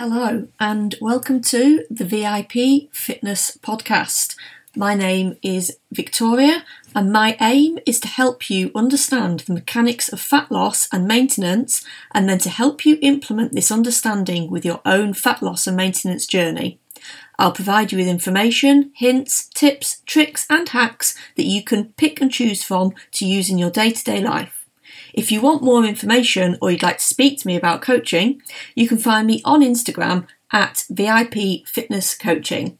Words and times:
Hello, 0.00 0.46
and 0.60 0.94
welcome 1.00 1.40
to 1.40 1.84
the 1.90 2.04
VIP 2.04 2.88
Fitness 2.94 3.58
Podcast. 3.60 4.36
My 4.76 4.94
name 4.94 5.36
is 5.42 5.76
Victoria, 5.90 6.64
and 6.94 7.12
my 7.12 7.36
aim 7.40 7.80
is 7.84 7.98
to 8.02 8.06
help 8.06 8.48
you 8.48 8.70
understand 8.76 9.40
the 9.40 9.54
mechanics 9.54 10.08
of 10.08 10.20
fat 10.20 10.52
loss 10.52 10.86
and 10.92 11.08
maintenance, 11.08 11.84
and 12.12 12.28
then 12.28 12.38
to 12.38 12.48
help 12.48 12.86
you 12.86 12.98
implement 13.02 13.54
this 13.54 13.72
understanding 13.72 14.48
with 14.48 14.64
your 14.64 14.80
own 14.84 15.14
fat 15.14 15.42
loss 15.42 15.66
and 15.66 15.76
maintenance 15.76 16.28
journey. 16.28 16.78
I'll 17.36 17.50
provide 17.50 17.90
you 17.90 17.98
with 17.98 18.06
information, 18.06 18.92
hints, 18.94 19.48
tips, 19.48 20.02
tricks, 20.06 20.46
and 20.48 20.68
hacks 20.68 21.16
that 21.34 21.46
you 21.46 21.64
can 21.64 21.86
pick 21.94 22.20
and 22.20 22.30
choose 22.30 22.62
from 22.62 22.94
to 23.14 23.26
use 23.26 23.50
in 23.50 23.58
your 23.58 23.70
day 23.70 23.90
to 23.90 24.04
day 24.04 24.20
life. 24.20 24.57
If 25.12 25.32
you 25.32 25.40
want 25.40 25.62
more 25.62 25.84
information 25.84 26.58
or 26.60 26.70
you'd 26.70 26.82
like 26.82 26.98
to 26.98 27.04
speak 27.04 27.38
to 27.40 27.46
me 27.46 27.56
about 27.56 27.82
coaching, 27.82 28.42
you 28.74 28.88
can 28.88 28.98
find 28.98 29.26
me 29.26 29.40
on 29.44 29.62
Instagram 29.62 30.26
at 30.52 30.84
VIP 30.90 31.66
Fitness 31.66 32.16
Coaching. 32.16 32.78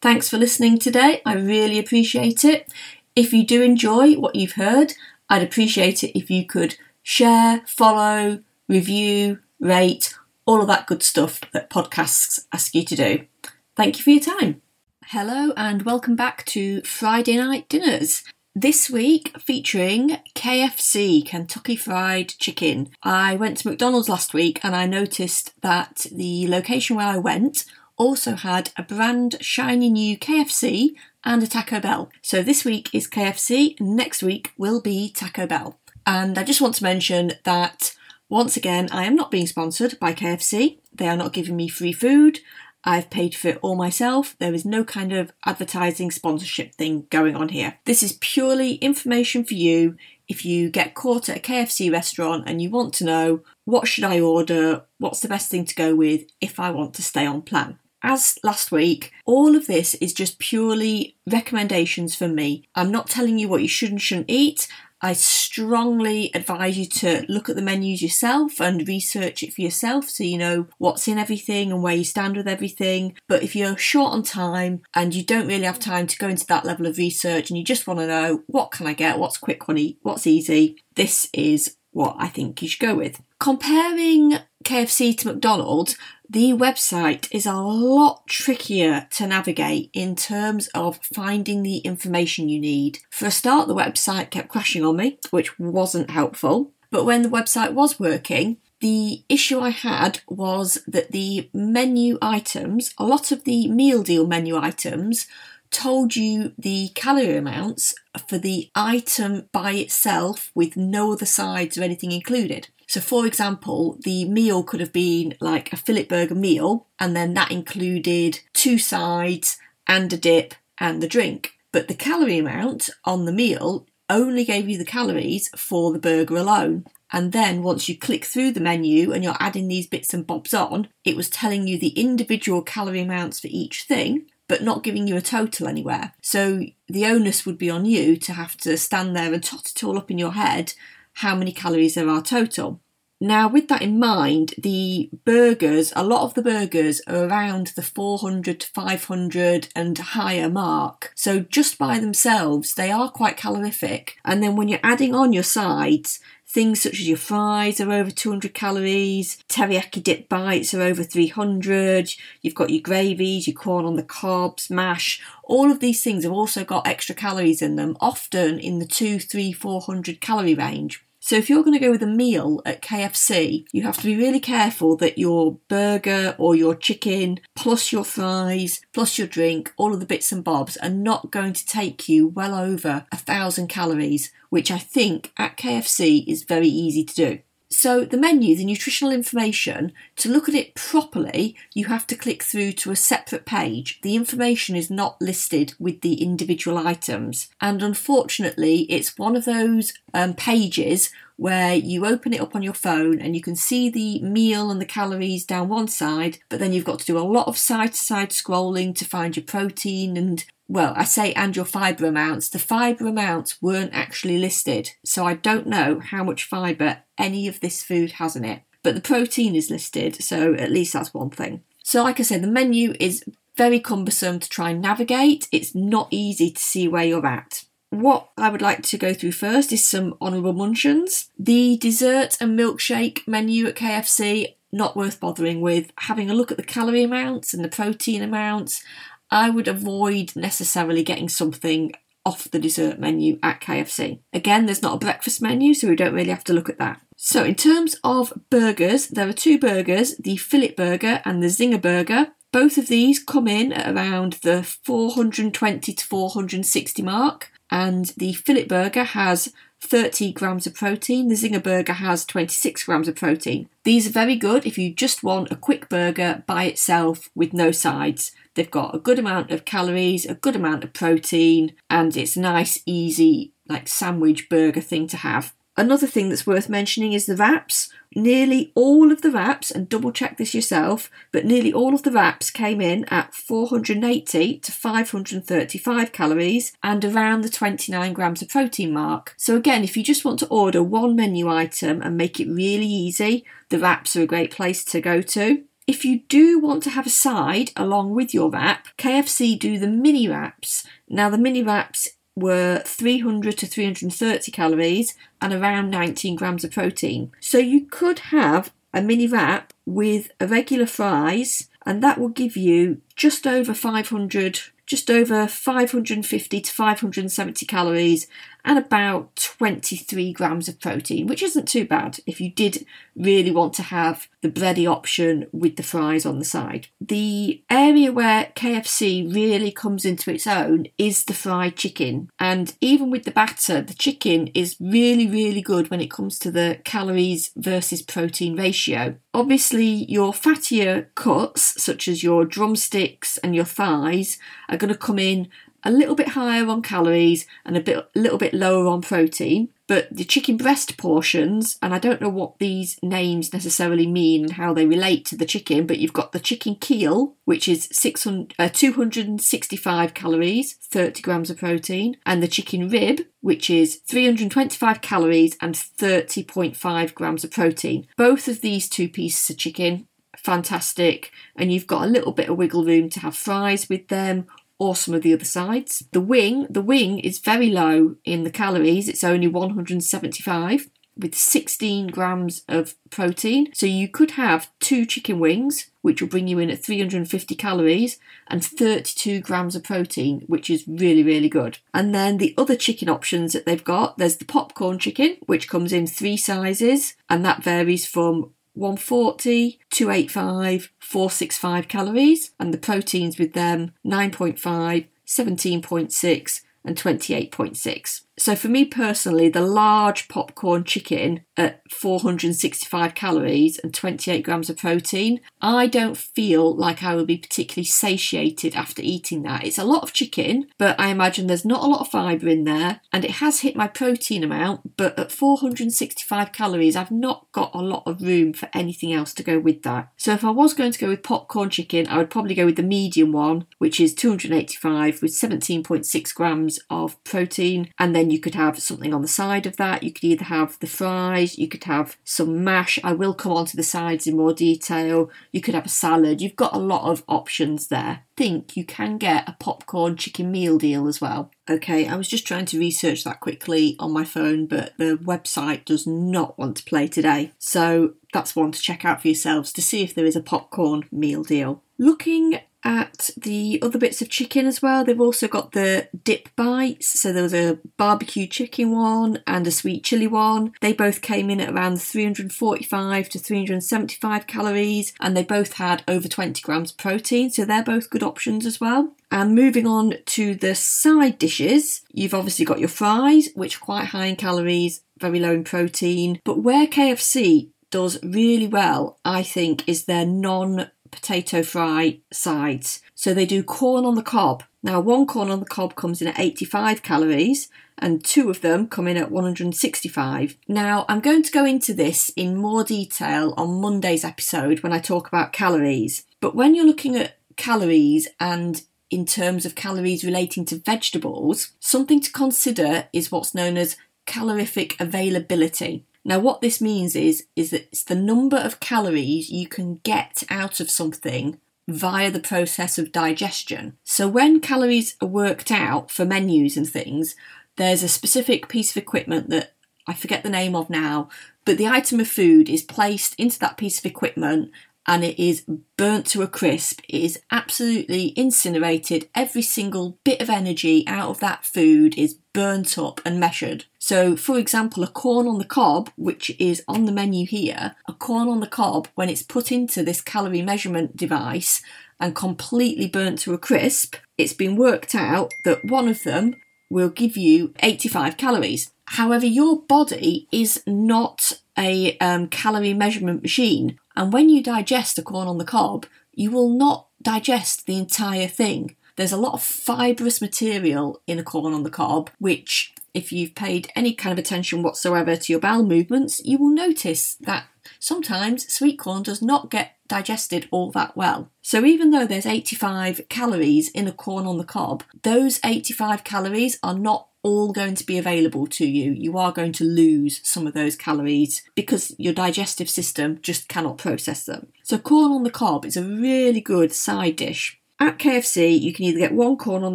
Thanks 0.00 0.28
for 0.28 0.38
listening 0.38 0.78
today. 0.78 1.22
I 1.24 1.34
really 1.34 1.78
appreciate 1.78 2.44
it. 2.44 2.72
If 3.14 3.32
you 3.32 3.46
do 3.46 3.62
enjoy 3.62 4.14
what 4.14 4.34
you've 4.34 4.52
heard, 4.52 4.94
I'd 5.28 5.42
appreciate 5.42 6.04
it 6.04 6.16
if 6.18 6.30
you 6.30 6.46
could 6.46 6.76
share, 7.02 7.62
follow, 7.66 8.40
review, 8.68 9.38
rate, 9.58 10.14
all 10.44 10.60
of 10.60 10.68
that 10.68 10.86
good 10.86 11.02
stuff 11.02 11.40
that 11.52 11.70
podcasts 11.70 12.46
ask 12.52 12.74
you 12.74 12.84
to 12.84 12.96
do. 12.96 13.26
Thank 13.74 13.98
you 13.98 14.04
for 14.04 14.10
your 14.10 14.38
time. 14.38 14.62
Hello, 15.06 15.52
and 15.56 15.82
welcome 15.82 16.16
back 16.16 16.44
to 16.46 16.82
Friday 16.82 17.36
Night 17.36 17.68
Dinners. 17.68 18.24
This 18.58 18.88
week 18.88 19.38
featuring 19.38 20.16
KFC, 20.34 21.22
Kentucky 21.26 21.76
Fried 21.76 22.30
Chicken. 22.38 22.88
I 23.02 23.36
went 23.36 23.58
to 23.58 23.68
McDonald's 23.68 24.08
last 24.08 24.32
week 24.32 24.60
and 24.62 24.74
I 24.74 24.86
noticed 24.86 25.52
that 25.60 26.06
the 26.10 26.48
location 26.48 26.96
where 26.96 27.06
I 27.06 27.18
went 27.18 27.66
also 27.98 28.34
had 28.34 28.70
a 28.78 28.82
brand 28.82 29.36
shiny 29.42 29.90
new 29.90 30.16
KFC 30.16 30.94
and 31.22 31.42
a 31.42 31.46
Taco 31.46 31.80
Bell. 31.80 32.08
So 32.22 32.42
this 32.42 32.64
week 32.64 32.88
is 32.94 33.06
KFC, 33.06 33.78
next 33.78 34.22
week 34.22 34.54
will 34.56 34.80
be 34.80 35.12
Taco 35.14 35.46
Bell. 35.46 35.78
And 36.06 36.38
I 36.38 36.42
just 36.42 36.62
want 36.62 36.76
to 36.76 36.82
mention 36.82 37.32
that 37.44 37.94
once 38.30 38.56
again, 38.56 38.88
I 38.90 39.04
am 39.04 39.16
not 39.16 39.30
being 39.30 39.46
sponsored 39.46 39.98
by 40.00 40.14
KFC. 40.14 40.78
They 40.94 41.08
are 41.08 41.16
not 41.16 41.34
giving 41.34 41.56
me 41.56 41.68
free 41.68 41.92
food. 41.92 42.40
I've 42.86 43.10
paid 43.10 43.34
for 43.34 43.48
it 43.48 43.58
all 43.62 43.74
myself. 43.74 44.36
There 44.38 44.54
is 44.54 44.64
no 44.64 44.84
kind 44.84 45.12
of 45.12 45.32
advertising 45.44 46.12
sponsorship 46.12 46.74
thing 46.74 47.08
going 47.10 47.34
on 47.34 47.48
here. 47.48 47.78
This 47.84 48.02
is 48.02 48.18
purely 48.20 48.74
information 48.74 49.44
for 49.44 49.54
you 49.54 49.96
if 50.28 50.44
you 50.44 50.70
get 50.70 50.94
caught 50.94 51.28
at 51.28 51.36
a 51.36 51.40
KFC 51.40 51.90
restaurant 51.90 52.44
and 52.46 52.62
you 52.62 52.70
want 52.70 52.94
to 52.94 53.04
know 53.04 53.40
what 53.64 53.88
should 53.88 54.04
I 54.04 54.20
order, 54.20 54.82
what's 54.98 55.20
the 55.20 55.28
best 55.28 55.50
thing 55.50 55.64
to 55.64 55.74
go 55.74 55.94
with 55.94 56.26
if 56.40 56.60
I 56.60 56.70
want 56.70 56.94
to 56.94 57.02
stay 57.02 57.26
on 57.26 57.42
plan. 57.42 57.78
As 58.02 58.38
last 58.44 58.70
week, 58.70 59.12
all 59.24 59.56
of 59.56 59.66
this 59.66 59.94
is 59.94 60.12
just 60.12 60.38
purely 60.38 61.16
recommendations 61.26 62.14
from 62.14 62.36
me. 62.36 62.68
I'm 62.74 62.92
not 62.92 63.08
telling 63.08 63.38
you 63.38 63.48
what 63.48 63.62
you 63.62 63.68
should 63.68 63.90
and 63.90 64.00
shouldn't 64.00 64.30
eat. 64.30 64.68
I 65.00 65.12
strongly 65.12 66.30
advise 66.34 66.78
you 66.78 66.86
to 66.86 67.24
look 67.28 67.48
at 67.48 67.56
the 67.56 67.62
menus 67.62 68.02
yourself 68.02 68.60
and 68.60 68.88
research 68.88 69.42
it 69.42 69.52
for 69.52 69.60
yourself 69.60 70.08
so 70.08 70.24
you 70.24 70.38
know 70.38 70.68
what's 70.78 71.06
in 71.08 71.18
everything 71.18 71.70
and 71.70 71.82
where 71.82 71.94
you 71.94 72.04
stand 72.04 72.36
with 72.36 72.48
everything. 72.48 73.16
But 73.28 73.42
if 73.42 73.54
you're 73.54 73.76
short 73.76 74.12
on 74.12 74.22
time 74.22 74.82
and 74.94 75.14
you 75.14 75.22
don't 75.22 75.48
really 75.48 75.64
have 75.64 75.78
time 75.78 76.06
to 76.06 76.18
go 76.18 76.28
into 76.28 76.46
that 76.46 76.64
level 76.64 76.86
of 76.86 76.98
research 76.98 77.50
and 77.50 77.58
you 77.58 77.64
just 77.64 77.86
want 77.86 78.00
to 78.00 78.06
know 78.06 78.42
what 78.46 78.70
can 78.70 78.86
I 78.86 78.94
get, 78.94 79.18
what's 79.18 79.38
quick, 79.38 79.62
what's 80.02 80.26
easy, 80.26 80.82
this 80.94 81.28
is 81.32 81.76
what 81.92 82.16
I 82.18 82.28
think 82.28 82.60
you 82.60 82.68
should 82.68 82.80
go 82.80 82.94
with. 82.94 83.22
Comparing 83.40 84.34
KFC 84.64 85.16
to 85.18 85.28
McDonald's, 85.28 85.96
the 86.28 86.52
website 86.52 87.28
is 87.30 87.46
a 87.46 87.54
lot 87.54 88.26
trickier 88.26 89.06
to 89.12 89.26
navigate 89.26 89.90
in 89.92 90.16
terms 90.16 90.68
of 90.68 90.98
finding 91.02 91.62
the 91.62 91.78
information 91.78 92.48
you 92.48 92.60
need. 92.60 92.98
For 93.10 93.26
a 93.26 93.30
start, 93.30 93.68
the 93.68 93.74
website 93.74 94.30
kept 94.30 94.48
crashing 94.48 94.84
on 94.84 94.96
me, 94.96 95.18
which 95.30 95.58
wasn't 95.58 96.10
helpful. 96.10 96.72
But 96.90 97.04
when 97.04 97.22
the 97.22 97.28
website 97.28 97.72
was 97.72 98.00
working, 98.00 98.58
the 98.80 99.24
issue 99.28 99.60
I 99.60 99.70
had 99.70 100.20
was 100.28 100.78
that 100.86 101.12
the 101.12 101.48
menu 101.52 102.18
items, 102.20 102.92
a 102.98 103.04
lot 103.04 103.32
of 103.32 103.44
the 103.44 103.68
meal 103.68 104.02
deal 104.02 104.26
menu 104.26 104.56
items, 104.56 105.26
told 105.70 106.14
you 106.16 106.52
the 106.56 106.88
calorie 106.94 107.36
amounts 107.36 107.94
for 108.28 108.38
the 108.38 108.70
item 108.74 109.48
by 109.52 109.72
itself 109.72 110.50
with 110.54 110.76
no 110.76 111.12
other 111.12 111.26
sides 111.26 111.76
or 111.76 111.82
anything 111.82 112.12
included. 112.12 112.68
So, 112.86 113.00
for 113.00 113.26
example, 113.26 113.98
the 114.02 114.24
meal 114.26 114.62
could 114.62 114.80
have 114.80 114.92
been 114.92 115.34
like 115.40 115.72
a 115.72 115.76
fillet 115.76 116.04
burger 116.04 116.34
meal, 116.34 116.86
and 117.00 117.16
then 117.16 117.34
that 117.34 117.50
included 117.50 118.40
two 118.52 118.78
sides 118.78 119.58
and 119.86 120.12
a 120.12 120.16
dip 120.16 120.54
and 120.78 121.02
the 121.02 121.08
drink. 121.08 121.54
But 121.72 121.88
the 121.88 121.94
calorie 121.94 122.38
amount 122.38 122.88
on 123.04 123.24
the 123.24 123.32
meal 123.32 123.86
only 124.08 124.44
gave 124.44 124.68
you 124.68 124.78
the 124.78 124.84
calories 124.84 125.50
for 125.56 125.92
the 125.92 125.98
burger 125.98 126.36
alone. 126.36 126.86
And 127.12 127.32
then 127.32 127.62
once 127.62 127.88
you 127.88 127.98
click 127.98 128.24
through 128.24 128.52
the 128.52 128.60
menu 128.60 129.12
and 129.12 129.22
you're 129.22 129.36
adding 129.38 129.68
these 129.68 129.86
bits 129.86 130.12
and 130.14 130.26
bobs 130.26 130.54
on, 130.54 130.88
it 131.04 131.16
was 131.16 131.30
telling 131.30 131.66
you 131.66 131.78
the 131.78 131.90
individual 131.90 132.62
calorie 132.62 133.00
amounts 133.00 133.40
for 133.40 133.48
each 133.50 133.84
thing, 133.84 134.26
but 134.48 134.62
not 134.62 134.82
giving 134.82 135.06
you 135.06 135.16
a 135.16 135.20
total 135.20 135.68
anywhere. 135.68 136.12
So 136.20 136.62
the 136.88 137.06
onus 137.06 137.46
would 137.46 137.58
be 137.58 137.70
on 137.70 137.84
you 137.84 138.16
to 138.16 138.32
have 138.32 138.56
to 138.58 138.76
stand 138.76 139.14
there 139.14 139.32
and 139.32 139.42
tot 139.42 139.70
it 139.70 139.84
all 139.84 139.98
up 139.98 140.10
in 140.10 140.18
your 140.18 140.32
head 140.32 140.74
how 141.16 141.34
many 141.34 141.52
calories 141.52 141.94
there 141.94 142.08
are 142.08 142.22
total. 142.22 142.80
Now, 143.18 143.48
with 143.48 143.68
that 143.68 143.80
in 143.80 143.98
mind, 143.98 144.54
the 144.58 145.08
burgers, 145.24 145.90
a 145.96 146.04
lot 146.04 146.24
of 146.24 146.34
the 146.34 146.42
burgers 146.42 147.00
are 147.06 147.24
around 147.24 147.68
the 147.68 147.80
400 147.80 148.60
to 148.60 148.66
500 148.66 149.68
and 149.74 149.96
higher 149.96 150.50
mark. 150.50 151.12
So, 151.16 151.40
just 151.40 151.78
by 151.78 151.98
themselves, 151.98 152.74
they 152.74 152.90
are 152.90 153.10
quite 153.10 153.38
calorific. 153.38 154.18
And 154.22 154.42
then 154.42 154.54
when 154.54 154.68
you're 154.68 154.80
adding 154.82 155.14
on 155.14 155.32
your 155.32 155.42
sides, 155.42 156.20
things 156.56 156.80
such 156.80 156.94
as 156.94 157.06
your 157.06 157.18
fries 157.18 157.82
are 157.82 157.92
over 157.92 158.10
200 158.10 158.54
calories, 158.54 159.36
teriyaki 159.46 160.02
dip 160.02 160.26
bites 160.26 160.72
are 160.72 160.80
over 160.80 161.02
300, 161.02 162.10
you've 162.40 162.54
got 162.54 162.70
your 162.70 162.80
gravies, 162.80 163.46
your 163.46 163.54
corn 163.54 163.84
on 163.84 163.96
the 163.96 164.02
cobs, 164.02 164.70
mash, 164.70 165.20
all 165.44 165.70
of 165.70 165.80
these 165.80 166.02
things 166.02 166.24
have 166.24 166.32
also 166.32 166.64
got 166.64 166.86
extra 166.86 167.14
calories 167.14 167.60
in 167.60 167.76
them, 167.76 167.94
often 168.00 168.58
in 168.58 168.78
the 168.78 168.86
2, 168.86 169.18
3, 169.18 169.52
400 169.52 170.22
calorie 170.22 170.54
range. 170.54 171.04
So 171.26 171.34
if 171.34 171.50
you're 171.50 171.64
going 171.64 171.76
to 171.76 171.84
go 171.84 171.90
with 171.90 172.04
a 172.04 172.06
meal 172.06 172.62
at 172.64 172.82
KFC, 172.82 173.66
you 173.72 173.82
have 173.82 173.96
to 173.96 174.04
be 174.04 174.14
really 174.14 174.38
careful 174.38 174.96
that 174.98 175.18
your 175.18 175.58
burger 175.66 176.36
or 176.38 176.54
your 176.54 176.76
chicken, 176.76 177.40
plus 177.56 177.90
your 177.90 178.04
fries, 178.04 178.80
plus 178.92 179.18
your 179.18 179.26
drink, 179.26 179.74
all 179.76 179.92
of 179.92 179.98
the 179.98 180.06
bits 180.06 180.30
and 180.30 180.44
bobs 180.44 180.76
are 180.76 180.88
not 180.88 181.32
going 181.32 181.52
to 181.54 181.66
take 181.66 182.08
you 182.08 182.28
well 182.28 182.54
over 182.54 183.06
a 183.10 183.16
thousand 183.16 183.66
calories, 183.66 184.30
which 184.50 184.70
I 184.70 184.78
think 184.78 185.32
at 185.36 185.56
KFC 185.56 186.24
is 186.28 186.44
very 186.44 186.68
easy 186.68 187.02
to 187.02 187.14
do. 187.16 187.38
So, 187.68 188.04
the 188.04 188.16
menu, 188.16 188.54
the 188.54 188.64
nutritional 188.64 189.12
information, 189.12 189.92
to 190.16 190.30
look 190.30 190.48
at 190.48 190.54
it 190.54 190.76
properly, 190.76 191.56
you 191.74 191.86
have 191.86 192.06
to 192.06 192.16
click 192.16 192.44
through 192.44 192.72
to 192.72 192.92
a 192.92 192.96
separate 192.96 193.44
page. 193.44 194.00
The 194.02 194.14
information 194.14 194.76
is 194.76 194.88
not 194.88 195.20
listed 195.20 195.74
with 195.80 196.00
the 196.00 196.22
individual 196.22 196.78
items, 196.78 197.48
and 197.60 197.82
unfortunately, 197.82 198.82
it's 198.82 199.18
one 199.18 199.34
of 199.34 199.46
those 199.46 199.94
um, 200.14 200.34
pages 200.34 201.10
where 201.36 201.74
you 201.74 202.06
open 202.06 202.32
it 202.32 202.40
up 202.40 202.54
on 202.54 202.62
your 202.62 202.74
phone 202.74 203.20
and 203.20 203.36
you 203.36 203.42
can 203.42 203.56
see 203.56 203.90
the 203.90 204.20
meal 204.22 204.70
and 204.70 204.80
the 204.80 204.86
calories 204.86 205.44
down 205.44 205.68
one 205.68 205.88
side, 205.88 206.38
but 206.48 206.58
then 206.58 206.72
you've 206.72 206.84
got 206.84 206.98
to 206.98 207.06
do 207.06 207.18
a 207.18 207.20
lot 207.20 207.46
of 207.46 207.58
side 207.58 207.92
to 207.92 207.98
side 207.98 208.30
scrolling 208.30 208.94
to 208.96 209.04
find 209.04 209.36
your 209.36 209.44
protein 209.44 210.16
and 210.16 210.44
well, 210.68 210.94
I 210.96 211.04
say 211.04 211.32
and 211.34 211.54
your 211.54 211.64
fibre 211.64 212.06
amounts. 212.06 212.48
The 212.48 212.58
fibre 212.58 213.06
amounts 213.06 213.62
weren't 213.62 213.94
actually 213.94 214.38
listed, 214.38 214.90
so 215.04 215.24
I 215.24 215.34
don't 215.34 215.68
know 215.68 216.00
how 216.00 216.24
much 216.24 216.44
fibre 216.44 217.02
any 217.16 217.46
of 217.46 217.60
this 217.60 217.84
food 217.84 218.12
has 218.12 218.34
in 218.34 218.44
it. 218.44 218.62
But 218.82 218.96
the 218.96 219.00
protein 219.00 219.54
is 219.54 219.70
listed, 219.70 220.22
so 220.22 220.54
at 220.54 220.72
least 220.72 220.92
that's 220.92 221.14
one 221.14 221.30
thing. 221.30 221.62
So, 221.84 222.02
like 222.02 222.18
I 222.18 222.24
said, 222.24 222.42
the 222.42 222.48
menu 222.48 222.94
is 222.98 223.24
very 223.56 223.78
cumbersome 223.78 224.40
to 224.40 224.48
try 224.48 224.70
and 224.70 224.82
navigate. 224.82 225.48
It's 225.52 225.74
not 225.74 226.08
easy 226.10 226.50
to 226.50 226.60
see 226.60 226.88
where 226.88 227.04
you're 227.04 227.26
at. 227.26 227.64
What 227.96 228.28
I 228.36 228.50
would 228.50 228.60
like 228.60 228.82
to 228.82 228.98
go 228.98 229.14
through 229.14 229.32
first 229.32 229.72
is 229.72 229.86
some 229.86 230.18
honourable 230.20 230.52
mentions. 230.52 231.30
The 231.38 231.78
dessert 231.78 232.36
and 232.42 232.58
milkshake 232.58 233.26
menu 233.26 233.66
at 233.66 233.76
KFC, 233.76 234.54
not 234.70 234.96
worth 234.96 235.18
bothering 235.18 235.62
with. 235.62 235.92
Having 236.00 236.30
a 236.30 236.34
look 236.34 236.50
at 236.50 236.58
the 236.58 236.62
calorie 236.62 237.04
amounts 237.04 237.54
and 237.54 237.64
the 237.64 237.70
protein 237.70 238.20
amounts, 238.20 238.84
I 239.30 239.48
would 239.48 239.66
avoid 239.66 240.36
necessarily 240.36 241.02
getting 241.02 241.30
something 241.30 241.94
off 242.26 242.50
the 242.50 242.58
dessert 242.58 242.98
menu 242.98 243.38
at 243.42 243.62
KFC. 243.62 244.20
Again, 244.30 244.66
there's 244.66 244.82
not 244.82 244.96
a 244.96 244.98
breakfast 244.98 245.40
menu, 245.40 245.72
so 245.72 245.88
we 245.88 245.96
don't 245.96 246.12
really 246.12 246.28
have 246.28 246.44
to 246.44 246.52
look 246.52 246.68
at 246.68 246.78
that. 246.78 247.00
So, 247.16 247.44
in 247.44 247.54
terms 247.54 247.98
of 248.04 248.34
burgers, 248.50 249.08
there 249.08 249.26
are 249.26 249.32
two 249.32 249.58
burgers 249.58 250.16
the 250.18 250.36
fillet 250.36 250.72
burger 250.72 251.22
and 251.24 251.42
the 251.42 251.46
zinger 251.46 251.80
burger. 251.80 252.32
Both 252.56 252.78
of 252.78 252.86
these 252.86 253.22
come 253.22 253.48
in 253.48 253.70
at 253.70 253.94
around 253.94 254.38
the 254.42 254.62
420 254.62 255.92
to 255.92 256.06
460 256.06 257.02
mark 257.02 257.52
and 257.70 258.06
the 258.16 258.32
fillet 258.32 258.64
burger 258.64 259.04
has 259.04 259.52
30 259.82 260.32
grams 260.32 260.66
of 260.66 260.72
protein. 260.72 261.28
The 261.28 261.34
Zinger 261.34 261.62
burger 261.62 261.92
has 261.92 262.24
26 262.24 262.84
grams 262.84 263.08
of 263.08 263.16
protein. 263.16 263.68
These 263.84 264.06
are 264.06 264.10
very 264.10 264.36
good 264.36 264.64
if 264.64 264.78
you 264.78 264.94
just 264.94 265.22
want 265.22 265.52
a 265.52 265.56
quick 265.56 265.90
burger 265.90 266.44
by 266.46 266.64
itself 266.64 267.28
with 267.34 267.52
no 267.52 267.72
sides. 267.72 268.32
They've 268.54 268.70
got 268.70 268.94
a 268.94 269.00
good 269.00 269.18
amount 269.18 269.50
of 269.50 269.66
calories, 269.66 270.24
a 270.24 270.34
good 270.34 270.56
amount 270.56 270.82
of 270.82 270.94
protein, 270.94 271.74
and 271.90 272.16
it's 272.16 272.36
a 272.36 272.40
nice, 272.40 272.82
easy, 272.86 273.52
like 273.68 273.86
sandwich 273.86 274.48
burger 274.48 274.80
thing 274.80 275.08
to 275.08 275.18
have. 275.18 275.52
Another 275.78 276.06
thing 276.06 276.30
that's 276.30 276.46
worth 276.46 276.70
mentioning 276.70 277.12
is 277.12 277.26
the 277.26 277.36
wraps. 277.36 277.90
Nearly 278.14 278.72
all 278.74 279.12
of 279.12 279.20
the 279.20 279.30
wraps, 279.30 279.70
and 279.70 279.90
double 279.90 280.10
check 280.10 280.38
this 280.38 280.54
yourself, 280.54 281.10
but 281.32 281.44
nearly 281.44 281.70
all 281.70 281.92
of 281.92 282.02
the 282.02 282.10
wraps 282.10 282.50
came 282.50 282.80
in 282.80 283.04
at 283.10 283.34
480 283.34 284.58
to 284.58 284.72
535 284.72 286.12
calories 286.12 286.72
and 286.82 287.04
around 287.04 287.42
the 287.42 287.50
29 287.50 288.14
grams 288.14 288.40
of 288.40 288.48
protein 288.48 288.94
mark. 288.94 289.34
So, 289.36 289.54
again, 289.54 289.84
if 289.84 289.98
you 289.98 290.02
just 290.02 290.24
want 290.24 290.38
to 290.38 290.48
order 290.48 290.82
one 290.82 291.14
menu 291.14 291.50
item 291.50 292.00
and 292.00 292.16
make 292.16 292.40
it 292.40 292.48
really 292.48 292.86
easy, 292.86 293.44
the 293.68 293.78
wraps 293.78 294.16
are 294.16 294.22
a 294.22 294.26
great 294.26 294.50
place 294.50 294.82
to 294.86 295.02
go 295.02 295.20
to. 295.20 295.64
If 295.86 296.04
you 296.04 296.20
do 296.28 296.58
want 296.58 296.82
to 296.84 296.90
have 296.90 297.06
a 297.06 297.10
side 297.10 297.70
along 297.76 298.10
with 298.14 298.34
your 298.34 298.50
wrap, 298.50 298.88
KFC 298.98 299.56
do 299.58 299.78
the 299.78 299.86
mini 299.86 300.26
wraps. 300.26 300.84
Now, 301.08 301.28
the 301.28 301.38
mini 301.38 301.62
wraps 301.62 302.08
were 302.36 302.82
300 302.84 303.58
to 303.58 303.66
330 303.66 304.52
calories 304.52 305.16
and 305.40 305.52
around 305.52 305.90
19 305.90 306.36
grams 306.36 306.64
of 306.64 306.70
protein. 306.70 307.32
So 307.40 307.58
you 307.58 307.86
could 307.86 308.18
have 308.18 308.70
a 308.92 309.02
mini 309.02 309.26
wrap 309.26 309.72
with 309.86 310.30
a 310.38 310.46
regular 310.46 310.86
fries, 310.86 311.68
and 311.84 312.02
that 312.02 312.18
will 312.18 312.28
give 312.28 312.56
you 312.56 313.00
just 313.16 313.46
over 313.46 313.74
500 313.74 314.60
just 314.86 315.10
over 315.10 315.48
550 315.48 316.60
to 316.60 316.72
570 316.72 317.66
calories 317.66 318.28
and 318.66 318.78
about 318.78 319.36
23 319.36 320.32
grams 320.32 320.68
of 320.68 320.80
protein, 320.80 321.28
which 321.28 321.42
isn't 321.42 321.68
too 321.68 321.86
bad 321.86 322.18
if 322.26 322.40
you 322.40 322.50
did 322.50 322.84
really 323.14 323.52
want 323.52 323.72
to 323.74 323.82
have 323.82 324.28
the 324.42 324.50
bready 324.50 324.90
option 324.90 325.46
with 325.52 325.76
the 325.76 325.82
fries 325.82 326.26
on 326.26 326.40
the 326.40 326.44
side. 326.44 326.88
The 327.00 327.62
area 327.70 328.12
where 328.12 328.52
KFC 328.56 329.32
really 329.32 329.70
comes 329.70 330.04
into 330.04 330.32
its 330.32 330.46
own 330.46 330.88
is 330.98 331.24
the 331.24 331.32
fried 331.32 331.76
chicken, 331.76 332.28
and 332.40 332.74
even 332.80 333.10
with 333.10 333.24
the 333.24 333.30
batter, 333.30 333.80
the 333.80 333.94
chicken 333.94 334.48
is 334.48 334.76
really, 334.80 335.28
really 335.28 335.62
good 335.62 335.88
when 335.88 336.00
it 336.00 336.10
comes 336.10 336.38
to 336.40 336.50
the 336.50 336.80
calories 336.84 337.52
versus 337.56 338.02
protein 338.02 338.56
ratio. 338.56 339.16
Obviously, 339.32 340.06
your 340.10 340.32
fattier 340.32 341.06
cuts, 341.14 341.80
such 341.82 342.08
as 342.08 342.24
your 342.24 342.44
drumsticks 342.44 343.38
and 343.38 343.54
your 343.54 343.64
thighs, 343.64 344.38
are 344.68 344.76
going 344.76 344.92
to 344.92 344.98
come 344.98 345.20
in 345.20 345.48
a 345.84 345.90
little 345.90 346.14
bit 346.14 346.28
higher 346.28 346.66
on 346.66 346.82
calories 346.82 347.46
and 347.64 347.76
a 347.76 347.80
bit 347.80 347.96
a 347.96 348.18
little 348.18 348.38
bit 348.38 348.54
lower 348.54 348.86
on 348.86 349.02
protein. 349.02 349.68
But 349.88 350.08
the 350.10 350.24
chicken 350.24 350.56
breast 350.56 350.96
portions, 350.96 351.78
and 351.80 351.94
I 351.94 352.00
don't 352.00 352.20
know 352.20 352.28
what 352.28 352.58
these 352.58 352.98
names 353.02 353.52
necessarily 353.52 354.06
mean 354.06 354.42
and 354.42 354.52
how 354.54 354.74
they 354.74 354.84
relate 354.84 355.24
to 355.26 355.36
the 355.36 355.44
chicken, 355.44 355.86
but 355.86 355.98
you've 355.98 356.12
got 356.12 356.32
the 356.32 356.40
chicken 356.40 356.74
keel, 356.74 357.36
which 357.44 357.68
is 357.68 357.88
600, 357.92 358.54
uh, 358.58 358.68
265 358.68 360.12
calories, 360.12 360.74
30 360.74 361.22
grams 361.22 361.50
of 361.50 361.58
protein, 361.58 362.16
and 362.26 362.42
the 362.42 362.48
chicken 362.48 362.88
rib, 362.88 363.20
which 363.40 363.70
is 363.70 364.00
325 364.08 365.00
calories 365.00 365.56
and 365.60 365.74
30.5 365.76 367.14
grams 367.14 367.44
of 367.44 367.52
protein. 367.52 368.08
Both 368.16 368.48
of 368.48 368.62
these 368.62 368.88
two 368.88 369.08
pieces 369.08 369.50
of 369.50 369.56
chicken 369.56 370.08
fantastic 370.36 371.32
and 371.56 371.72
you've 371.72 371.86
got 371.86 372.04
a 372.04 372.10
little 372.10 372.30
bit 372.30 372.48
of 372.48 372.56
wiggle 372.56 372.84
room 372.84 373.08
to 373.08 373.20
have 373.20 373.34
fries 373.34 373.88
with 373.88 374.08
them 374.08 374.46
or 374.78 374.94
some 374.94 375.14
of 375.14 375.22
the 375.22 375.32
other 375.32 375.44
sides. 375.44 376.04
The 376.12 376.20
wing, 376.20 376.66
the 376.68 376.82
wing 376.82 377.18
is 377.18 377.38
very 377.38 377.70
low 377.70 378.16
in 378.24 378.44
the 378.44 378.50
calories. 378.50 379.08
It's 379.08 379.24
only 379.24 379.48
175 379.48 380.90
with 381.16 381.34
16 381.34 382.08
grams 382.08 382.62
of 382.68 382.94
protein. 383.10 383.70
So 383.72 383.86
you 383.86 384.08
could 384.08 384.32
have 384.32 384.70
two 384.80 385.06
chicken 385.06 385.38
wings, 385.38 385.90
which 386.02 386.20
will 386.20 386.28
bring 386.28 386.46
you 386.46 386.58
in 386.58 386.70
at 386.70 386.84
350 386.84 387.54
calories 387.54 388.18
and 388.48 388.64
32 388.64 389.40
grams 389.40 389.74
of 389.74 389.82
protein, 389.82 390.42
which 390.46 390.68
is 390.68 390.86
really, 390.86 391.22
really 391.22 391.48
good. 391.48 391.78
And 391.94 392.14
then 392.14 392.36
the 392.36 392.54
other 392.58 392.76
chicken 392.76 393.08
options 393.08 393.54
that 393.54 393.64
they've 393.64 393.82
got, 393.82 394.18
there's 394.18 394.36
the 394.36 394.44
popcorn 394.44 394.98
chicken, 394.98 395.38
which 395.46 395.68
comes 395.68 395.92
in 395.92 396.06
three 396.06 396.36
sizes, 396.36 397.14
and 397.30 397.44
that 397.44 397.62
varies 397.62 398.06
from 398.06 398.52
140, 398.76 399.80
285, 399.90 400.92
465 401.00 401.88
calories, 401.88 402.50
and 402.60 402.72
the 402.72 402.78
proteins 402.78 403.38
with 403.38 403.54
them 403.54 403.92
9.5, 404.06 405.06
17.6, 405.26 406.60
and 406.84 406.96
28.6. 406.96 408.20
So 408.38 408.54
for 408.54 408.68
me 408.68 408.84
personally, 408.84 409.48
the 409.48 409.62
large 409.62 410.28
popcorn 410.28 410.84
chicken 410.84 411.40
at 411.56 411.80
465 411.90 413.14
calories 413.14 413.78
and 413.78 413.94
28 413.94 414.42
grams 414.42 414.68
of 414.68 414.76
protein, 414.76 415.40
I 415.62 415.86
don't 415.86 416.16
feel 416.16 416.74
like 416.76 417.02
I 417.02 417.14
will 417.14 417.24
be 417.24 417.38
particularly 417.38 417.86
satiated 417.86 418.76
after 418.76 419.00
eating 419.02 419.42
that. 419.42 419.64
It's 419.64 419.78
a 419.78 419.84
lot 419.84 420.02
of 420.02 420.12
chicken, 420.12 420.66
but 420.76 421.00
I 421.00 421.08
imagine 421.08 421.46
there's 421.46 421.64
not 421.64 421.82
a 421.82 421.86
lot 421.86 422.00
of 422.00 422.08
fibre 422.08 422.48
in 422.48 422.64
there, 422.64 423.00
and 423.10 423.24
it 423.24 423.32
has 423.32 423.60
hit 423.60 423.74
my 423.74 423.88
protein 423.88 424.44
amount, 424.44 424.96
but 424.98 425.18
at 425.18 425.32
465 425.32 426.52
calories, 426.52 426.94
I've 426.94 427.10
not 427.10 427.46
got 427.52 427.74
a 427.74 427.78
lot 427.78 428.02
of 428.06 428.20
room 428.20 428.52
for 428.52 428.68
anything 428.74 429.14
else 429.14 429.32
to 429.34 429.42
go 429.42 429.58
with 429.58 429.82
that. 429.84 430.12
So 430.18 430.32
if 430.32 430.44
I 430.44 430.50
was 430.50 430.74
going 430.74 430.92
to 430.92 430.98
go 430.98 431.08
with 431.08 431.22
popcorn 431.22 431.70
chicken, 431.70 432.06
I 432.08 432.18
would 432.18 432.30
probably 432.30 432.54
go 432.54 432.66
with 432.66 432.76
the 432.76 432.82
medium 432.82 433.32
one, 433.32 433.66
which 433.78 433.98
is 433.98 434.14
285 434.14 435.22
with 435.22 435.32
17.6 435.32 436.34
grams 436.34 436.78
of 436.90 437.22
protein, 437.24 437.90
and 437.98 438.14
then 438.14 438.25
you 438.30 438.38
could 438.38 438.54
have 438.54 438.78
something 438.78 439.12
on 439.12 439.22
the 439.22 439.28
side 439.28 439.66
of 439.66 439.76
that. 439.76 440.02
You 440.02 440.12
could 440.12 440.24
either 440.24 440.44
have 440.44 440.78
the 440.80 440.86
fries 440.86 441.56
you 441.58 441.68
could 441.68 441.84
have 441.84 442.16
some 442.24 442.64
mash. 442.64 442.98
I 443.02 443.12
will 443.12 443.34
come 443.34 443.52
on 443.52 443.66
to 443.66 443.76
the 443.76 443.82
sides 443.82 444.26
in 444.26 444.36
more 444.36 444.52
detail. 444.52 445.30
You 445.52 445.60
could 445.60 445.74
have 445.74 445.86
a 445.86 445.90
salad. 445.90 446.40
You've 446.40 446.56
got 446.56 446.74
a 446.74 446.78
lot 446.78 447.10
of 447.10 447.22
options 447.28 447.88
there. 447.88 448.20
Think 448.36 448.76
you 448.76 448.84
can 448.84 449.16
get 449.16 449.48
a 449.48 449.56
popcorn 449.58 450.16
chicken 450.16 450.52
meal 450.52 450.78
deal 450.78 451.08
as 451.08 451.20
well. 451.20 451.50
Okay, 451.68 452.06
I 452.06 452.16
was 452.16 452.28
just 452.28 452.46
trying 452.46 452.66
to 452.66 452.78
research 452.78 453.24
that 453.24 453.40
quickly 453.40 453.96
on 453.98 454.12
my 454.12 454.24
phone, 454.24 454.66
but 454.66 454.92
the 454.98 455.16
website 455.16 455.84
does 455.84 456.06
not 456.06 456.58
want 456.58 456.76
to 456.76 456.84
play 456.84 457.08
today. 457.08 457.52
So 457.58 458.14
that's 458.32 458.54
one 458.54 458.72
to 458.72 458.80
check 458.80 459.04
out 459.04 459.22
for 459.22 459.28
yourselves 459.28 459.72
to 459.72 459.82
see 459.82 460.02
if 460.02 460.14
there 460.14 460.26
is 460.26 460.36
a 460.36 460.42
popcorn 460.42 461.04
meal 461.10 461.42
deal. 461.42 461.82
Looking 461.98 462.60
at 462.86 463.30
the 463.36 463.80
other 463.82 463.98
bits 463.98 464.22
of 464.22 464.30
chicken 464.30 464.64
as 464.64 464.80
well. 464.80 465.04
They've 465.04 465.20
also 465.20 465.48
got 465.48 465.72
the 465.72 466.08
dip 466.22 466.54
bites. 466.54 467.20
So 467.20 467.32
there 467.32 467.42
was 467.42 467.52
a 467.52 467.80
barbecue 467.96 468.46
chicken 468.46 468.92
one 468.92 469.42
and 469.44 469.66
a 469.66 469.72
sweet 469.72 470.04
chili 470.04 470.28
one. 470.28 470.72
They 470.80 470.92
both 470.92 471.20
came 471.20 471.50
in 471.50 471.60
at 471.60 471.74
around 471.74 472.00
345 472.00 473.28
to 473.30 473.38
375 473.40 474.46
calories 474.46 475.12
and 475.20 475.36
they 475.36 475.42
both 475.42 475.74
had 475.74 476.04
over 476.06 476.28
20 476.28 476.62
grams 476.62 476.92
of 476.92 476.96
protein. 476.96 477.50
So 477.50 477.64
they're 477.64 477.82
both 477.82 478.08
good 478.08 478.22
options 478.22 478.64
as 478.64 478.80
well. 478.80 479.12
And 479.32 479.56
moving 479.56 479.88
on 479.88 480.14
to 480.24 480.54
the 480.54 480.76
side 480.76 481.40
dishes, 481.40 482.02
you've 482.12 482.34
obviously 482.34 482.64
got 482.64 482.78
your 482.78 482.88
fries, 482.88 483.48
which 483.56 483.78
are 483.78 483.84
quite 483.84 484.06
high 484.06 484.26
in 484.26 484.36
calories, 484.36 485.02
very 485.18 485.40
low 485.40 485.52
in 485.52 485.64
protein. 485.64 486.40
But 486.44 486.60
where 486.60 486.86
KFC 486.86 487.70
does 487.90 488.22
really 488.22 488.66
well, 488.66 489.18
I 489.24 489.42
think, 489.42 489.88
is 489.88 490.04
their 490.04 490.26
non 490.26 490.90
potato 491.16 491.64
fry 491.64 492.20
sides. 492.32 493.02
So 493.14 493.34
they 493.34 493.46
do 493.46 493.64
corn 493.64 494.04
on 494.04 494.14
the 494.14 494.22
cob. 494.22 494.62
Now, 494.82 495.00
one 495.00 495.26
corn 495.26 495.50
on 495.50 495.58
the 495.58 495.66
cob 495.66 495.96
comes 495.96 496.22
in 496.22 496.28
at 496.28 496.38
85 496.38 497.02
calories, 497.02 497.68
and 497.98 498.24
two 498.24 498.50
of 498.50 498.60
them 498.60 498.86
come 498.86 499.08
in 499.08 499.16
at 499.16 499.32
165. 499.32 500.56
Now, 500.68 501.04
I'm 501.08 501.20
going 501.20 501.42
to 501.42 501.50
go 501.50 501.64
into 501.64 501.92
this 501.92 502.30
in 502.36 502.56
more 502.56 502.84
detail 502.84 503.54
on 503.56 503.80
Monday's 503.80 504.24
episode 504.24 504.80
when 504.80 504.92
I 504.92 505.00
talk 505.00 505.26
about 505.26 505.52
calories. 505.52 506.24
But 506.40 506.54
when 506.54 506.74
you're 506.74 506.86
looking 506.86 507.16
at 507.16 507.38
calories 507.56 508.28
and 508.38 508.82
in 509.10 509.24
terms 509.24 509.64
of 509.64 509.74
calories 509.74 510.24
relating 510.24 510.64
to 510.66 510.76
vegetables, 510.76 511.72
something 511.80 512.20
to 512.20 512.30
consider 512.32 513.08
is 513.12 513.32
what's 513.32 513.54
known 513.54 513.76
as 513.76 513.96
calorific 514.26 515.00
availability. 515.00 516.04
Now, 516.26 516.40
what 516.40 516.60
this 516.60 516.80
means 516.80 517.14
is, 517.14 517.46
is 517.54 517.70
that 517.70 517.86
it's 517.92 518.02
the 518.02 518.16
number 518.16 518.56
of 518.56 518.80
calories 518.80 519.48
you 519.48 519.68
can 519.68 520.00
get 520.02 520.42
out 520.50 520.80
of 520.80 520.90
something 520.90 521.60
via 521.86 522.32
the 522.32 522.40
process 522.40 522.98
of 522.98 523.12
digestion. 523.12 523.96
So, 524.02 524.26
when 524.26 524.58
calories 524.58 525.16
are 525.22 525.28
worked 525.28 525.70
out 525.70 526.10
for 526.10 526.24
menus 526.24 526.76
and 526.76 526.88
things, 526.88 527.36
there's 527.76 528.02
a 528.02 528.08
specific 528.08 528.68
piece 528.68 528.90
of 528.90 528.96
equipment 528.96 529.50
that 529.50 529.74
I 530.08 530.14
forget 530.14 530.42
the 530.42 530.50
name 530.50 530.74
of 530.74 530.90
now, 530.90 531.28
but 531.64 531.78
the 531.78 531.86
item 531.86 532.18
of 532.18 532.26
food 532.26 532.68
is 532.68 532.82
placed 532.82 533.36
into 533.38 533.60
that 533.60 533.76
piece 533.76 534.00
of 534.00 534.04
equipment 534.04 534.72
and 535.06 535.22
it 535.24 535.40
is 535.40 535.64
burnt 535.96 536.26
to 536.26 536.42
a 536.42 536.48
crisp. 536.48 537.00
It 537.08 537.22
is 537.22 537.40
absolutely 537.52 538.32
incinerated. 538.36 539.28
Every 539.34 539.62
single 539.62 540.18
bit 540.24 540.42
of 540.42 540.50
energy 540.50 541.06
out 541.06 541.30
of 541.30 541.40
that 541.40 541.64
food 541.64 542.18
is 542.18 542.38
burnt 542.52 542.98
up 542.98 543.20
and 543.24 543.38
measured. 543.38 543.84
So, 544.06 544.36
for 544.36 544.56
example, 544.56 545.02
a 545.02 545.08
corn 545.08 545.48
on 545.48 545.58
the 545.58 545.64
cob, 545.64 546.10
which 546.14 546.52
is 546.60 546.80
on 546.86 547.06
the 547.06 547.10
menu 547.10 547.44
here, 547.44 547.96
a 548.06 548.12
corn 548.12 548.46
on 548.46 548.60
the 548.60 548.68
cob, 548.68 549.08
when 549.16 549.28
it's 549.28 549.42
put 549.42 549.72
into 549.72 550.04
this 550.04 550.20
calorie 550.20 550.62
measurement 550.62 551.16
device 551.16 551.82
and 552.20 552.32
completely 552.32 553.08
burnt 553.08 553.40
to 553.40 553.52
a 553.52 553.58
crisp, 553.58 554.14
it's 554.38 554.52
been 554.52 554.76
worked 554.76 555.16
out 555.16 555.50
that 555.64 555.84
one 555.84 556.06
of 556.06 556.22
them 556.22 556.54
will 556.88 557.08
give 557.08 557.36
you 557.36 557.74
85 557.80 558.36
calories. 558.36 558.92
However, 559.06 559.44
your 559.44 559.82
body 559.82 560.46
is 560.52 560.84
not 560.86 561.60
a 561.76 562.16
um, 562.18 562.46
calorie 562.46 562.94
measurement 562.94 563.42
machine, 563.42 563.98
and 564.14 564.32
when 564.32 564.48
you 564.48 564.62
digest 564.62 565.18
a 565.18 565.22
corn 565.22 565.48
on 565.48 565.58
the 565.58 565.64
cob, 565.64 566.06
you 566.32 566.52
will 566.52 566.68
not 566.68 567.08
digest 567.20 567.86
the 567.86 567.98
entire 567.98 568.46
thing. 568.46 568.94
There's 569.16 569.32
a 569.32 569.38
lot 569.38 569.54
of 569.54 569.62
fibrous 569.62 570.40
material 570.40 571.22
in 571.26 571.40
a 571.40 571.42
corn 571.42 571.72
on 571.72 571.82
the 571.82 571.90
cob, 571.90 572.30
which, 572.38 572.92
if 573.16 573.32
you've 573.32 573.54
paid 573.54 573.90
any 573.96 574.12
kind 574.12 574.32
of 574.32 574.38
attention 574.38 574.82
whatsoever 574.82 575.36
to 575.36 575.52
your 575.52 575.58
bowel 575.58 575.82
movements, 575.82 576.38
you 576.44 576.58
will 576.58 576.74
notice 576.74 577.34
that 577.36 577.64
sometimes 577.98 578.70
sweet 578.70 578.98
corn 578.98 579.22
does 579.22 579.40
not 579.40 579.70
get 579.70 579.96
digested 580.06 580.68
all 580.70 580.90
that 580.92 581.16
well. 581.16 581.50
So 581.62 581.84
even 581.86 582.10
though 582.10 582.26
there's 582.26 582.44
85 582.44 583.22
calories 583.30 583.88
in 583.90 584.06
a 584.06 584.12
corn 584.12 584.46
on 584.46 584.58
the 584.58 584.64
cob, 584.64 585.02
those 585.22 585.58
85 585.64 586.24
calories 586.24 586.78
are 586.82 586.98
not 586.98 587.28
all 587.42 587.72
going 587.72 587.94
to 587.94 588.04
be 588.04 588.18
available 588.18 588.66
to 588.66 588.86
you. 588.86 589.12
You 589.12 589.38
are 589.38 589.52
going 589.52 589.72
to 589.72 589.84
lose 589.84 590.46
some 590.46 590.66
of 590.66 590.74
those 590.74 590.94
calories 590.94 591.62
because 591.74 592.14
your 592.18 592.34
digestive 592.34 592.90
system 592.90 593.38
just 593.40 593.66
cannot 593.66 593.98
process 593.98 594.44
them. 594.44 594.66
So, 594.82 594.98
corn 594.98 595.32
on 595.32 595.44
the 595.44 595.50
cob 595.50 595.86
is 595.86 595.96
a 595.96 596.02
really 596.02 596.60
good 596.60 596.92
side 596.92 597.36
dish. 597.36 597.80
At 597.98 598.18
KFC, 598.18 598.78
you 598.78 598.92
can 598.92 599.06
either 599.06 599.20
get 599.20 599.32
one 599.32 599.56
corn 599.56 599.84
on 599.84 599.94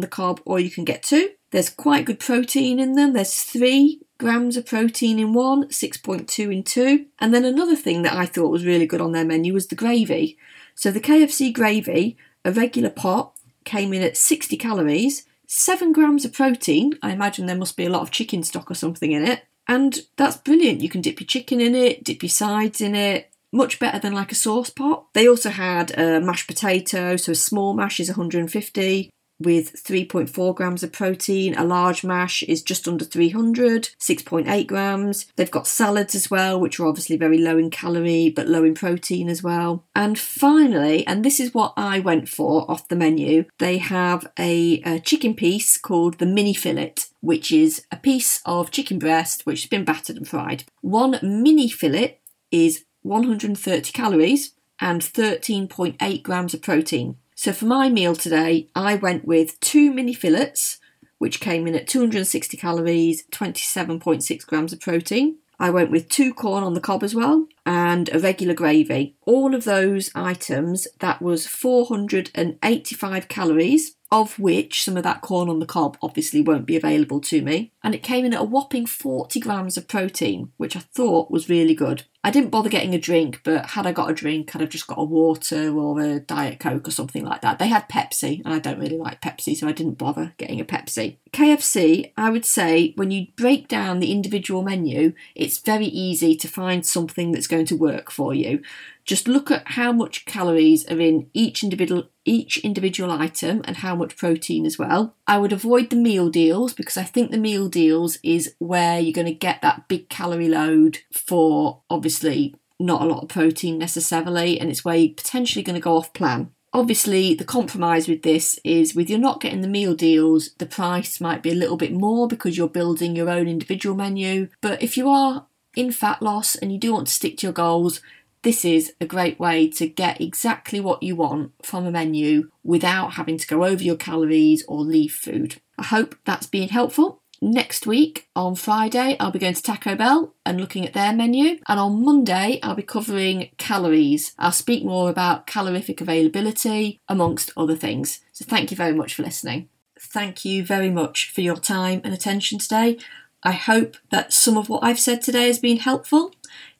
the 0.00 0.08
cob 0.08 0.40
or 0.44 0.58
you 0.58 0.70
can 0.70 0.84
get 0.84 1.02
two. 1.02 1.30
There's 1.52 1.70
quite 1.70 2.06
good 2.06 2.18
protein 2.18 2.80
in 2.80 2.94
them. 2.94 3.12
There's 3.12 3.42
three 3.42 4.00
grams 4.18 4.56
of 4.56 4.66
protein 4.66 5.18
in 5.18 5.32
one, 5.32 5.68
6.2 5.68 6.52
in 6.52 6.62
two. 6.64 7.06
And 7.20 7.32
then 7.32 7.44
another 7.44 7.76
thing 7.76 8.02
that 8.02 8.14
I 8.14 8.26
thought 8.26 8.50
was 8.50 8.66
really 8.66 8.86
good 8.86 9.00
on 9.00 9.12
their 9.12 9.24
menu 9.24 9.54
was 9.54 9.68
the 9.68 9.76
gravy. 9.76 10.36
So 10.74 10.90
the 10.90 11.00
KFC 11.00 11.52
gravy, 11.52 12.16
a 12.44 12.50
regular 12.50 12.90
pot, 12.90 13.34
came 13.64 13.92
in 13.92 14.02
at 14.02 14.16
60 14.16 14.56
calories 14.56 15.26
seven 15.54 15.92
grams 15.92 16.24
of 16.24 16.32
protein. 16.32 16.98
I 17.02 17.12
imagine 17.12 17.44
there 17.44 17.54
must 17.54 17.76
be 17.76 17.84
a 17.84 17.90
lot 17.90 18.00
of 18.00 18.10
chicken 18.10 18.42
stock 18.42 18.70
or 18.70 18.74
something 18.74 19.12
in 19.12 19.22
it. 19.22 19.44
And 19.68 20.00
that's 20.16 20.38
brilliant. 20.38 20.80
You 20.80 20.88
can 20.88 21.02
dip 21.02 21.20
your 21.20 21.26
chicken 21.26 21.60
in 21.60 21.74
it, 21.74 22.02
dip 22.02 22.22
your 22.22 22.30
sides 22.30 22.80
in 22.80 22.94
it. 22.94 23.30
Much 23.52 23.78
better 23.78 23.98
than 23.98 24.14
like 24.14 24.32
a 24.32 24.34
sauce 24.34 24.70
pot. 24.70 25.04
They 25.12 25.28
also 25.28 25.50
had 25.50 25.96
a 25.98 26.20
mashed 26.22 26.46
potato, 26.46 27.16
so 27.16 27.32
a 27.32 27.34
small 27.34 27.74
mash 27.74 28.00
is 28.00 28.08
150 28.08 29.10
with 29.42 29.82
3.4 29.82 30.54
grams 30.54 30.82
of 30.82 30.92
protein. 30.92 31.54
A 31.54 31.64
large 31.64 32.04
mash 32.04 32.42
is 32.44 32.62
just 32.62 32.88
under 32.88 33.04
300, 33.04 33.90
6.8 33.98 34.66
grams. 34.66 35.26
They've 35.36 35.50
got 35.50 35.66
salads 35.66 36.14
as 36.14 36.30
well, 36.30 36.58
which 36.58 36.78
are 36.78 36.86
obviously 36.86 37.16
very 37.16 37.38
low 37.38 37.58
in 37.58 37.70
calorie 37.70 38.30
but 38.30 38.48
low 38.48 38.64
in 38.64 38.74
protein 38.74 39.28
as 39.28 39.42
well. 39.42 39.84
And 39.94 40.18
finally, 40.18 41.06
and 41.06 41.24
this 41.24 41.40
is 41.40 41.54
what 41.54 41.74
I 41.76 42.00
went 42.00 42.28
for 42.28 42.70
off 42.70 42.88
the 42.88 42.96
menu, 42.96 43.44
they 43.58 43.78
have 43.78 44.30
a, 44.38 44.80
a 44.82 45.00
chicken 45.00 45.34
piece 45.34 45.76
called 45.76 46.18
the 46.18 46.26
mini 46.26 46.54
fillet. 46.54 46.94
Which 47.20 47.52
is 47.52 47.86
a 47.92 47.96
piece 47.96 48.42
of 48.44 48.72
chicken 48.72 48.98
breast 48.98 49.46
which 49.46 49.62
has 49.62 49.68
been 49.68 49.84
battered 49.84 50.16
and 50.16 50.26
fried. 50.26 50.64
One 50.80 51.20
mini 51.22 51.68
fillet 51.68 52.18
is 52.50 52.84
130 53.02 53.92
calories 53.92 54.54
and 54.80 55.00
13.8 55.00 56.22
grams 56.22 56.54
of 56.54 56.62
protein. 56.62 57.16
So 57.42 57.52
for 57.52 57.64
my 57.64 57.88
meal 57.88 58.14
today, 58.14 58.68
I 58.72 58.94
went 58.94 59.24
with 59.24 59.58
two 59.58 59.92
mini 59.92 60.14
fillets, 60.14 60.78
which 61.18 61.40
came 61.40 61.66
in 61.66 61.74
at 61.74 61.88
260 61.88 62.56
calories, 62.56 63.24
27.6 63.32 64.46
grams 64.46 64.72
of 64.72 64.78
protein. 64.78 65.38
I 65.58 65.70
went 65.70 65.90
with 65.90 66.08
two 66.08 66.32
corn 66.32 66.62
on 66.62 66.74
the 66.74 66.80
cob 66.80 67.02
as 67.02 67.16
well 67.16 67.48
and 67.66 68.08
a 68.12 68.20
regular 68.20 68.54
gravy. 68.54 69.16
All 69.26 69.56
of 69.56 69.64
those 69.64 70.12
items, 70.14 70.86
that 71.00 71.20
was 71.20 71.48
485 71.48 73.26
calories, 73.26 73.96
of 74.12 74.38
which 74.38 74.84
some 74.84 74.96
of 74.96 75.02
that 75.02 75.20
corn 75.20 75.48
on 75.48 75.58
the 75.58 75.66
cob 75.66 75.98
obviously 76.00 76.42
won't 76.42 76.64
be 76.64 76.76
available 76.76 77.20
to 77.22 77.42
me. 77.42 77.71
And 77.84 77.94
it 77.94 78.02
came 78.02 78.24
in 78.24 78.34
at 78.34 78.40
a 78.40 78.44
whopping 78.44 78.86
40 78.86 79.40
grams 79.40 79.76
of 79.76 79.88
protein, 79.88 80.52
which 80.56 80.76
I 80.76 80.80
thought 80.80 81.30
was 81.30 81.48
really 81.48 81.74
good. 81.74 82.04
I 82.24 82.30
didn't 82.30 82.50
bother 82.50 82.68
getting 82.68 82.94
a 82.94 83.00
drink, 83.00 83.40
but 83.42 83.70
had 83.70 83.84
I 83.84 83.90
got 83.90 84.08
a 84.08 84.14
drink, 84.14 84.54
I'd 84.54 84.60
have 84.60 84.70
just 84.70 84.86
got 84.86 84.98
a 84.98 85.04
water 85.04 85.76
or 85.76 86.00
a 86.00 86.20
Diet 86.20 86.60
Coke 86.60 86.86
or 86.86 86.92
something 86.92 87.24
like 87.24 87.40
that. 87.40 87.58
They 87.58 87.66
had 87.66 87.88
Pepsi, 87.88 88.42
and 88.44 88.54
I 88.54 88.60
don't 88.60 88.78
really 88.78 88.96
like 88.96 89.20
Pepsi, 89.20 89.56
so 89.56 89.66
I 89.66 89.72
didn't 89.72 89.98
bother 89.98 90.32
getting 90.36 90.60
a 90.60 90.64
Pepsi. 90.64 91.16
KFC, 91.32 92.12
I 92.16 92.30
would 92.30 92.44
say, 92.44 92.92
when 92.94 93.10
you 93.10 93.26
break 93.36 93.66
down 93.66 93.98
the 93.98 94.12
individual 94.12 94.62
menu, 94.62 95.14
it's 95.34 95.58
very 95.58 95.86
easy 95.86 96.36
to 96.36 96.46
find 96.46 96.86
something 96.86 97.32
that's 97.32 97.48
going 97.48 97.66
to 97.66 97.76
work 97.76 98.12
for 98.12 98.32
you. 98.32 98.62
Just 99.04 99.26
look 99.26 99.50
at 99.50 99.72
how 99.72 99.90
much 99.90 100.24
calories 100.24 100.88
are 100.88 101.00
in 101.00 101.28
each 101.34 101.64
individual 101.64 102.04
each 102.24 102.58
individual 102.58 103.10
item 103.10 103.60
and 103.64 103.78
how 103.78 103.96
much 103.96 104.16
protein 104.16 104.64
as 104.64 104.78
well. 104.78 105.16
I 105.26 105.38
would 105.38 105.52
avoid 105.52 105.90
the 105.90 105.96
meal 105.96 106.30
deals 106.30 106.72
because 106.72 106.96
I 106.96 107.02
think 107.02 107.32
the 107.32 107.36
meal 107.38 107.68
deals 107.72 108.18
is 108.22 108.54
where 108.58 109.00
you're 109.00 109.12
going 109.12 109.26
to 109.26 109.32
get 109.32 109.62
that 109.62 109.88
big 109.88 110.08
calorie 110.08 110.48
load 110.48 110.98
for 111.12 111.82
obviously 111.90 112.54
not 112.78 113.02
a 113.02 113.06
lot 113.06 113.22
of 113.22 113.28
protein 113.28 113.78
necessarily, 113.78 114.60
and 114.60 114.70
it's 114.70 114.84
where 114.84 114.96
you're 114.96 115.14
potentially 115.14 115.62
going 115.62 115.74
to 115.74 115.80
go 115.80 115.96
off 115.96 116.12
plan. 116.12 116.50
Obviously, 116.74 117.34
the 117.34 117.44
compromise 117.44 118.08
with 118.08 118.22
this 118.22 118.58
is 118.64 118.94
with 118.94 119.10
you're 119.10 119.18
not 119.18 119.40
getting 119.40 119.60
the 119.60 119.68
meal 119.68 119.94
deals, 119.94 120.54
the 120.54 120.66
price 120.66 121.20
might 121.20 121.42
be 121.42 121.50
a 121.50 121.54
little 121.54 121.76
bit 121.76 121.92
more 121.92 122.26
because 122.26 122.56
you're 122.56 122.68
building 122.68 123.14
your 123.14 123.28
own 123.28 123.46
individual 123.46 123.94
menu. 123.94 124.48
But 124.62 124.82
if 124.82 124.96
you 124.96 125.08
are 125.08 125.46
in 125.76 125.92
fat 125.92 126.22
loss 126.22 126.54
and 126.54 126.72
you 126.72 126.78
do 126.78 126.92
want 126.92 127.08
to 127.08 127.12
stick 127.12 127.36
to 127.38 127.46
your 127.46 127.52
goals, 127.52 128.00
this 128.42 128.64
is 128.64 128.94
a 129.00 129.06
great 129.06 129.38
way 129.38 129.68
to 129.68 129.86
get 129.86 130.20
exactly 130.20 130.80
what 130.80 131.02
you 131.02 131.14
want 131.14 131.52
from 131.62 131.86
a 131.86 131.90
menu 131.90 132.50
without 132.64 133.12
having 133.12 133.38
to 133.38 133.46
go 133.46 133.64
over 133.64 133.82
your 133.82 133.96
calories 133.96 134.64
or 134.66 134.80
leave 134.80 135.12
food. 135.12 135.60
I 135.78 135.84
hope 135.84 136.16
that's 136.24 136.46
been 136.46 136.68
helpful. 136.68 137.21
Next 137.44 137.88
week 137.88 138.28
on 138.36 138.54
Friday, 138.54 139.16
I'll 139.18 139.32
be 139.32 139.40
going 139.40 139.54
to 139.54 139.62
Taco 139.62 139.96
Bell 139.96 140.32
and 140.46 140.60
looking 140.60 140.86
at 140.86 140.92
their 140.92 141.12
menu. 141.12 141.58
And 141.66 141.80
on 141.80 142.04
Monday, 142.04 142.60
I'll 142.62 142.76
be 142.76 142.84
covering 142.84 143.50
calories. 143.58 144.32
I'll 144.38 144.52
speak 144.52 144.84
more 144.84 145.10
about 145.10 145.48
calorific 145.48 146.00
availability, 146.00 147.00
amongst 147.08 147.50
other 147.56 147.74
things. 147.74 148.20
So 148.30 148.44
thank 148.44 148.70
you 148.70 148.76
very 148.76 148.94
much 148.94 149.14
for 149.14 149.24
listening. 149.24 149.68
Thank 149.98 150.44
you 150.44 150.64
very 150.64 150.88
much 150.88 151.32
for 151.32 151.40
your 151.40 151.56
time 151.56 152.00
and 152.04 152.14
attention 152.14 152.60
today. 152.60 152.96
I 153.42 153.52
hope 153.52 153.96
that 154.12 154.32
some 154.32 154.56
of 154.56 154.68
what 154.68 154.84
I've 154.84 155.00
said 155.00 155.20
today 155.20 155.48
has 155.48 155.58
been 155.58 155.78
helpful. 155.78 156.32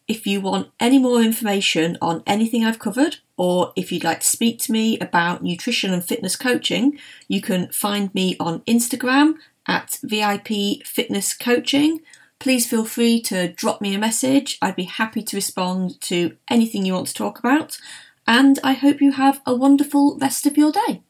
If 0.07 0.29
you 0.29 0.41
want 0.41 0.71
any 0.79 1.01
more 1.01 1.23
information 1.23 1.99
on 2.01 2.23
anything 2.25 2.65
I've 2.65 2.79
covered, 2.79 3.17
or 3.37 3.73
if 3.75 3.91
you'd 3.91 4.05
like 4.05 4.21
to 4.21 4.27
speak 4.27 4.61
to 4.61 4.73
me 4.73 4.97
about 5.01 5.43
nutrition 5.43 5.93
and 5.93 6.05
fitness 6.05 6.37
coaching, 6.37 7.01
you 7.27 7.41
can 7.41 7.73
find 7.73 8.15
me 8.15 8.37
on 8.39 8.61
Instagram 8.61 9.39
at 9.67 9.99
VIP 10.03 10.85
Fitness 10.85 11.35
Coaching. 11.35 12.01
Please 12.39 12.69
feel 12.69 12.85
free 12.85 13.21
to 13.23 13.53
drop 13.53 13.81
me 13.81 13.95
a 13.95 13.99
message. 13.99 14.59
I'd 14.61 14.77
be 14.77 14.85
happy 14.85 15.23
to 15.23 15.37
respond 15.37 16.01
to 16.03 16.37
anything 16.49 16.85
you 16.85 16.95
want 16.95 17.07
to 17.09 17.15
talk 17.15 17.39
about. 17.39 17.79
And 18.27 18.59
I 18.65 18.73
hope 18.73 19.01
you 19.01 19.13
have 19.13 19.41
a 19.47 19.55
wonderful 19.55 20.19
rest 20.19 20.47
of 20.47 20.57
your 20.57 20.73
day. 20.73 21.03